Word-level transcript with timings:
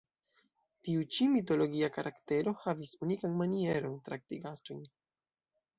Tiu 0.87 1.03
ĉi 1.15 1.27
mitologia 1.33 1.89
karaktero 1.99 2.55
havis 2.65 2.95
unikan 3.09 3.39
manieron, 3.45 3.95
trakti 4.11 4.45
gastojn. 4.49 4.87